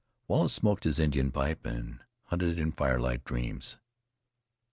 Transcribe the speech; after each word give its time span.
Wallace 0.27 0.53
smoked 0.53 0.85
his 0.85 0.97
Indian 0.97 1.31
pipe 1.31 1.63
and 1.63 1.99
hunted 2.23 2.57
in 2.57 2.71
firelit 2.71 3.23
dreams. 3.23 3.77